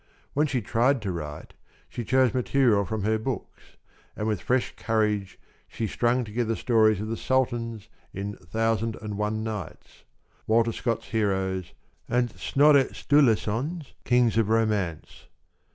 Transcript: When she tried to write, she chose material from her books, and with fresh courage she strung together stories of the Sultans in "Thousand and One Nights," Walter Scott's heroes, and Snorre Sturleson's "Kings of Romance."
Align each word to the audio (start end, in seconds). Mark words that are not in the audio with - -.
When 0.33 0.47
she 0.47 0.61
tried 0.63 0.99
to 1.03 1.11
write, 1.11 1.53
she 1.87 2.03
chose 2.03 2.33
material 2.33 2.85
from 2.85 3.03
her 3.03 3.19
books, 3.19 3.77
and 4.15 4.27
with 4.27 4.41
fresh 4.41 4.75
courage 4.75 5.37
she 5.67 5.85
strung 5.85 6.23
together 6.23 6.55
stories 6.55 6.99
of 6.99 7.07
the 7.07 7.15
Sultans 7.15 7.87
in 8.11 8.35
"Thousand 8.37 8.95
and 8.95 9.15
One 9.15 9.43
Nights," 9.43 10.03
Walter 10.47 10.71
Scott's 10.71 11.09
heroes, 11.09 11.73
and 12.09 12.31
Snorre 12.31 12.91
Sturleson's 12.91 13.93
"Kings 14.03 14.39
of 14.39 14.49
Romance." 14.49 15.27